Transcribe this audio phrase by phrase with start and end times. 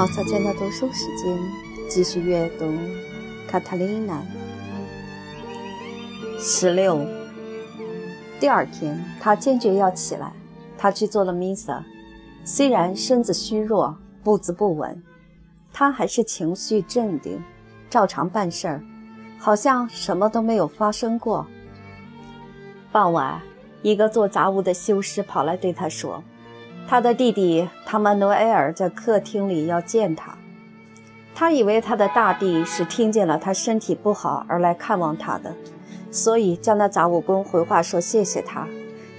[0.00, 1.38] 毛小娟的读书时间，
[1.86, 2.64] 继续阅读
[3.46, 4.22] 《卡塔琳娜》。
[6.38, 7.06] 十六。
[8.40, 10.32] 第二天，他坚决要起来。
[10.78, 11.84] 他去做了弥撒，
[12.46, 13.94] 虽然身子虚弱，
[14.24, 15.02] 步子不稳，
[15.70, 17.38] 他还是情绪镇定，
[17.90, 18.82] 照常办事儿，
[19.38, 21.46] 好像什么都没有发生过。
[22.90, 23.38] 傍晚，
[23.82, 26.24] 一个做杂物的修士跑来对他说。
[26.90, 30.36] 他的弟弟汤曼诺埃尔在客厅里要见他，
[31.36, 35.54] 他以为他的大弟是听见了他身体不好而来看望他的，
[36.10, 38.66] 所以叫那杂务工回话说谢谢他，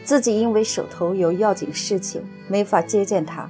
[0.03, 3.49] 自己因为手头有要紧事情没法接见他。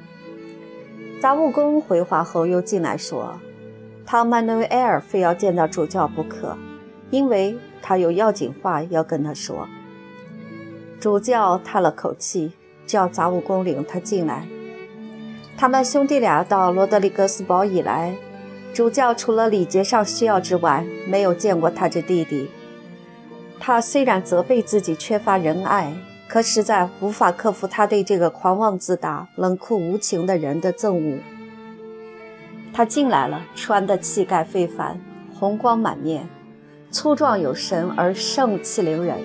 [1.20, 3.40] 杂务工回话后又进来说，
[4.06, 6.56] 汤曼诺埃尔非要见到主教不可，
[7.10, 9.68] 因为他有要紧话要跟他说。
[11.00, 12.52] 主教叹了口气。
[12.86, 14.48] 叫杂物工领他进来。
[15.58, 18.16] 他们兄弟俩到罗德里格斯堡以来，
[18.74, 22.50] 主教除了礼节上需要之外，没有见过他这弟弟。
[23.60, 25.94] 他虽然责备自己缺乏仁爱，
[26.28, 31.20] 可实在无法克服他对这个狂妄自大、冷酷无情的人的憎恶。
[32.74, 35.00] 他进来了，穿得气概非凡，
[35.38, 36.28] 红光满面，
[36.90, 39.18] 粗壮有神而盛气凌人。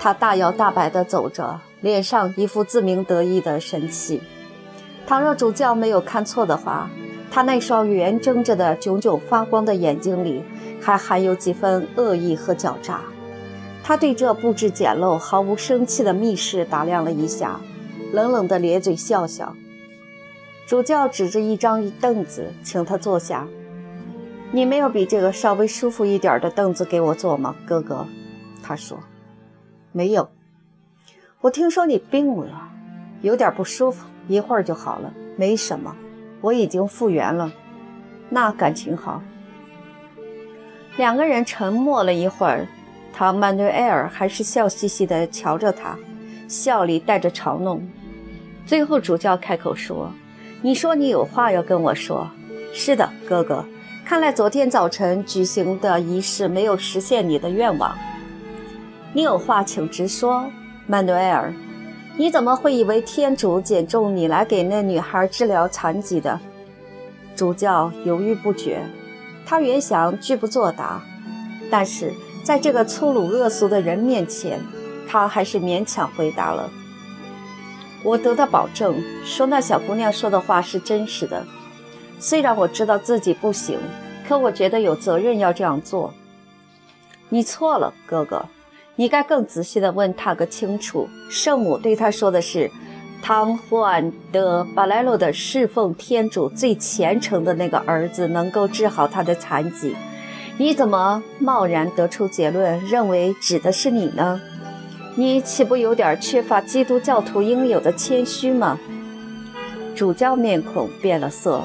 [0.00, 1.60] 他大摇大摆地走着。
[1.80, 4.20] 脸上一副自鸣得意的神气。
[5.06, 6.90] 倘若主教没有看错的话，
[7.30, 10.42] 他那双圆睁着的、炯炯发光的眼睛里
[10.80, 13.00] 还含有几分恶意和狡诈。
[13.82, 17.60] 他对这布置简陋、毫无生气的密室打量了一下，
[18.12, 19.54] 冷冷地咧嘴笑笑。
[20.66, 23.48] 主教指着一张凳子，请他坐下。
[24.52, 28.06] “你没有比这个稍微舒服一点的凳子给我坐吗，哥哥？”
[28.62, 28.98] 他说
[29.90, 30.28] ，“没有。”
[31.42, 32.68] 我听说你病了，
[33.22, 35.96] 有点不舒服，一会儿就好了，没什么，
[36.42, 37.50] 我已经复原了。
[38.28, 39.22] 那感情好。
[40.98, 42.66] 两个人沉默了一会儿，
[43.14, 45.96] 唐曼对埃尔还是笑嘻嘻地瞧着他，
[46.46, 47.88] 笑里带着嘲弄。
[48.66, 50.12] 最后主教开口说
[50.60, 52.30] ：“你说你有话要跟我说？
[52.74, 53.64] 是的，哥哥，
[54.04, 57.96] 看来昨天早晨举行的仪式没有实现你的愿望。
[59.14, 60.44] 你有话请直说。”
[60.90, 61.54] 曼努埃尔，
[62.16, 66.40] 你怎么会以为天主拣中你来给那女孩治疗残疾的？
[67.36, 68.82] 主教犹豫不决，
[69.46, 71.00] 他原想拒不作答，
[71.70, 72.12] 但是
[72.42, 74.58] 在这个粗鲁恶俗的人面前，
[75.08, 76.68] 他还是勉强回答了。
[78.02, 81.46] 我得到保证，说那小姑娘说的话是真实的。
[82.18, 83.78] 虽然我知道自己不行，
[84.28, 86.12] 可我觉得有责任要这样做。
[87.28, 88.44] 你错了，哥哥。
[89.00, 91.08] 你该更仔细地问他个清楚。
[91.30, 92.70] 圣母对他说的是
[93.24, 99.96] ：“汤霍安德巴莱罗的侍奉天主最虔诚的那个儿子能够治好他的残疾。”
[100.60, 104.38] 你怎么贸然得出结论，认为指的是你呢？
[105.14, 108.78] 你岂不有点缺乏基督教徒应有的谦虚吗？
[109.96, 111.62] 主教面孔变了色。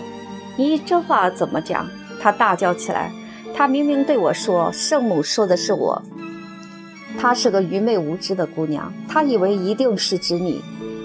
[0.55, 1.85] 你这话怎么讲？
[2.21, 3.11] 他大叫起来。
[3.53, 6.01] 他明明对我说，圣母说的是我。
[7.17, 10.61] 她是个愚昧无知的姑娘，她以为一定是指你，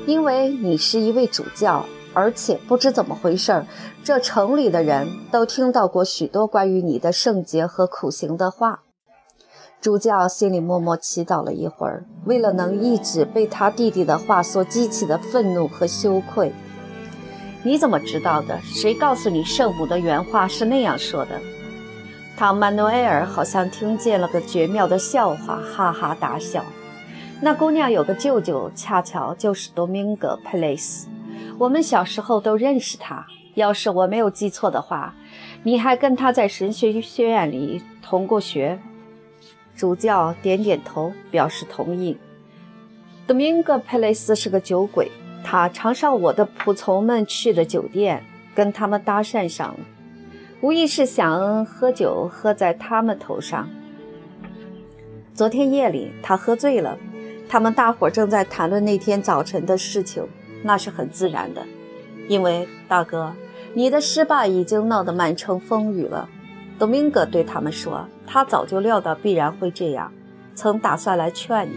[0.06, 3.66] 因为你是一位主教，而且不知怎么回事儿，
[4.04, 8.80] 这城里的人都听到过许多关于你的圣洁和苦行的话。
[9.80, 16.52] 主教心里默默祈祷了一会儿，为了能抑制被他弟弟的话所激起的愤怒和羞愧。
[17.62, 18.60] 你怎么知道的？
[18.62, 21.40] 谁告诉你圣母的原话是那样说的？
[22.40, 26.64] 唐曼诺埃尔好像听见了个绝妙的笑话，哈哈大笑。
[27.38, 31.06] 那姑娘有个舅舅，恰巧就是多明戈·佩雷斯。
[31.58, 33.26] 我们小时候都认识他。
[33.56, 35.14] 要是我没有记错的话，
[35.64, 38.78] 你还跟他在神学学院里同过学。
[39.76, 42.16] 主教点点头，表示同意。
[43.26, 45.10] 多明戈·佩雷斯是个酒鬼，
[45.44, 49.80] 他常上我的仆从们去的酒店，跟他们搭讪上了。
[50.62, 53.66] 无疑是想喝酒喝在他们头上。
[55.32, 56.98] 昨天夜里他喝醉了，
[57.48, 60.22] 他们大伙正在谈论那天早晨的事情，
[60.62, 61.64] 那是很自然的，
[62.28, 63.32] 因为大哥，
[63.72, 66.28] 你的失败已经闹得满城风雨了。
[66.78, 70.12] 多明戈对他们说，他早就料到必然会这样，
[70.54, 71.76] 曾打算来劝你，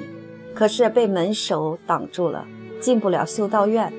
[0.53, 2.45] 可是被门首挡住了，
[2.81, 3.93] 进不了修道院。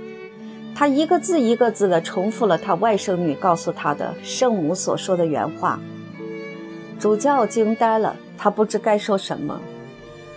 [0.74, 5.78] 他一个字一个字地重复了他外甥女告诉他的圣母所说的原话。
[6.98, 9.60] 主教惊呆了，他不知该说什么。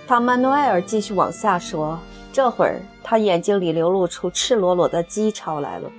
[0.08, 2.00] 唐曼努埃尔继续往下说，
[2.32, 5.92] 这会儿他眼睛里流露出赤裸裸的讥嘲来了。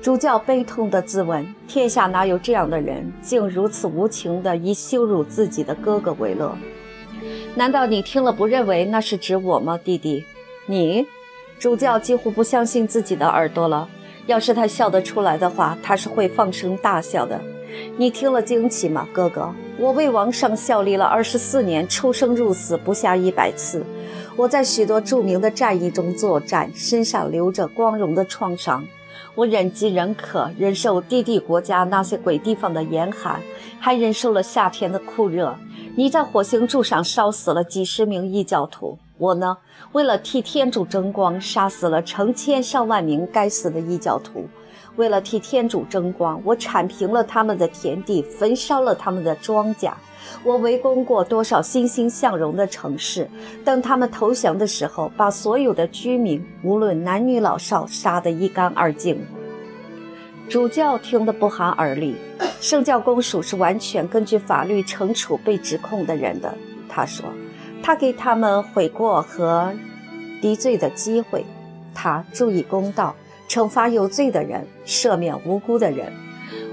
[0.00, 6.56] 主教悲痛地自问：天下哪有这样的人，竟如此无情地以羞辱自己的哥哥为乐？
[7.54, 10.24] 难道你听了不认为那是指我吗，弟弟？
[10.66, 11.06] 你？
[11.58, 13.88] 主教几乎不相信自己的耳朵了。
[14.26, 17.40] 要是他笑得出来的话，他是会放声大笑的。
[17.96, 19.50] 你听了惊奇吗，哥哥？
[19.78, 23.84] 我为王上效力了二十四年，出生入死不下一百次。
[24.36, 28.86] 我在许多著名的战役中作战，身上留着光荣的创伤。
[29.34, 33.40] 我忍饥忍渴，忍受低地国家那些鬼地方的严寒，
[33.78, 35.56] 还忍受了夏天的酷热。
[35.98, 39.58] 你在火星柱上烧死了几十名异教徒，我呢，
[39.90, 44.46] 为了替天主争光，杀死了成千上万名该死的异教徒。
[44.94, 49.92] 为了替天主争光，我铲平了他们的田地，焚烧了他们的庄稼。
[50.44, 53.28] 我围攻过多少欣欣向荣的城市？
[53.64, 59.20] 等他们投降的时候，把所有的居民，无论男女老少，杀得一干二净。
[60.48, 62.16] 主教听得不寒而栗。
[62.60, 66.52] 圣教公署是完全根据法律惩处被指控的人的。
[66.88, 67.26] 他说，
[67.82, 69.72] 他给他们悔过和
[70.40, 71.44] 抵罪的机会，
[71.94, 73.14] 他注意公道，
[73.48, 76.12] 惩罚有罪的人，赦免无辜的人。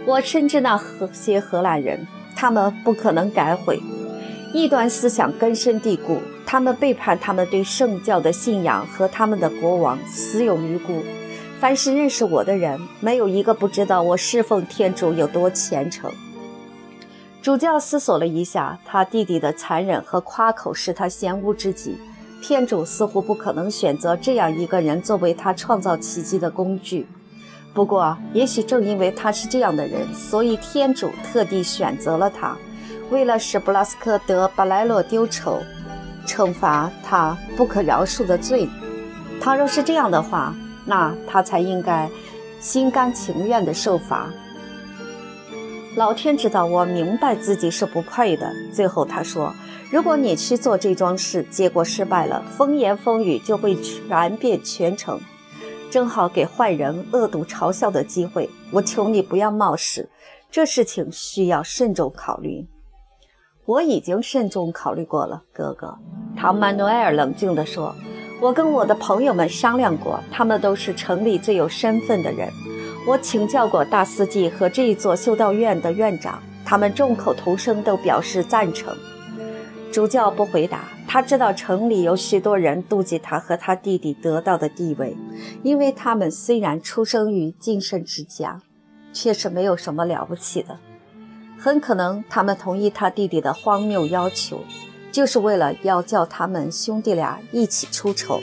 [0.05, 0.79] 我深知那
[1.11, 2.07] 些荷兰人。
[2.37, 3.79] 他们不可能改悔，
[4.53, 6.19] 异端思想根深蒂固。
[6.45, 11.01] 他们背叛他们对圣教的信仰和他们的国王，死有余辜。
[11.59, 16.11] 凡是认识我的人，没有一个不知道我侍奉天主有多虔诚。
[17.41, 21.97] 主教思索了一下，他弟弟的残忍和夸口使他嫌恶至极。
[22.41, 27.07] 天主似乎不可能选择这样一个人作为他创造奇迹的工具。
[27.73, 32.55] 不过，也许正因为他是这样的人，所以天主特地选择了他，
[33.09, 35.59] 为了使布拉斯科德巴莱洛丢丑，
[36.27, 38.69] 惩罚他不可饶恕的罪。
[39.41, 40.53] 倘若是这样的话，
[40.85, 42.09] 那他才应该
[42.59, 44.29] 心甘情愿地受罚。
[45.97, 48.51] 老天知道，我明白自己是不配的。
[48.73, 49.53] 最后他说
[49.89, 55.19] ：“如果你去做这桩事，结果失败了，风言风语就会传遍全城。”
[55.89, 60.09] 正好给坏人恶毒嘲笑的机会，我求你不要冒失，
[60.51, 62.67] 这事情需要慎重考虑。
[63.65, 65.97] 我已经慎重考虑过了，哥哥。
[66.35, 67.95] 唐曼诺埃尔冷静地说
[68.41, 72.49] ：“我跟我的朋友们商量过，他们都是城里最有身份的人。
[73.07, 78.95] 我请教过大司祭和这一座修道院的院长，他们众口同声都表示赞成。”
[79.91, 80.85] 主教不回答。
[81.07, 85.15] 他知道城里有许多人妒忌他和他弟弟得到的地位，
[85.63, 88.59] 因为他们虽然出生于晋圣之家，
[89.13, 90.77] 却是没有什么了不起的。
[91.57, 94.59] 很可能他们同意他弟弟的荒谬要求，
[95.15, 98.41] 就是为了要叫他们兄弟俩一起出丑。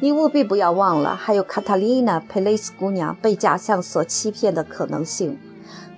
[0.00, 5.38] 你务必不要忘了，还有卡塔琳娜·佩雷斯姑娘被假象所欺骗的可能性。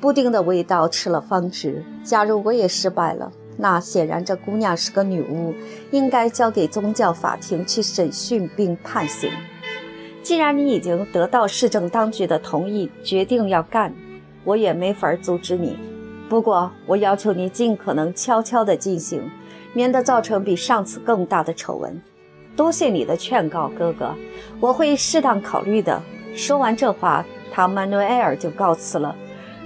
[0.00, 1.84] 布丁的味道吃了方知。
[2.02, 3.30] 假如我也失败了。
[3.56, 5.54] 那显然，这姑娘是个女巫，
[5.92, 9.30] 应该交给宗教法庭去审讯并判刑。
[10.24, 13.94] 既然你已经得到市政当局的同意，决定要干，
[14.42, 15.78] 我也没法阻止你。
[16.28, 19.30] 不过，我要求你尽可能悄悄地进行，
[19.72, 22.00] 免得造成比上次更大的丑闻。
[22.56, 24.14] 多谢你的劝告，哥哥，
[24.60, 26.02] 我会适当考虑的。
[26.34, 29.14] 说完这话，唐曼努埃尔就告辞了。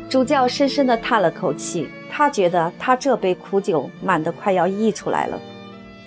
[0.09, 1.89] 主教深深地叹了口气。
[2.09, 5.39] 他觉得他这杯苦酒满得快要溢出来了，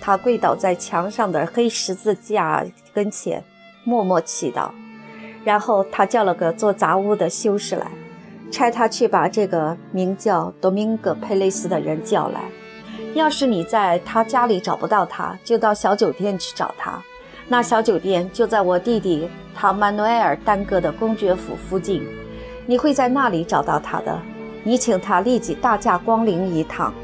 [0.00, 3.44] 他跪倒在墙上的黑十字架跟前，
[3.84, 4.70] 默默祈祷。
[5.44, 7.86] 然后他叫了个做杂物的修士来，
[8.50, 12.40] 差他去把这个名叫多明戈·佩雷斯的人叫来。
[13.14, 17.02] 要是你在他家里找不到他，就到小酒店去找他。
[17.48, 22.06] 那小酒店就在我弟弟唐曼努埃尔丹戈的公爵府附近，
[22.66, 24.16] 你会在那里找到他的。
[24.62, 26.94] 你请他立即大驾光临一趟，